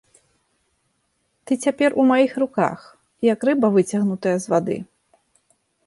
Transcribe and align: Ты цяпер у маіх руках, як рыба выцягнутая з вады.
Ты 1.45 1.51
цяпер 1.67 1.89
у 2.03 2.07
маіх 2.13 2.31
руках, 2.45 2.79
як 3.33 3.39
рыба 3.51 3.67
выцягнутая 3.79 4.37
з 4.39 4.45
вады. 4.57 4.77